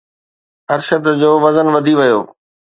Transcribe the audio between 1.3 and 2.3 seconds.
وزن وڌي ويو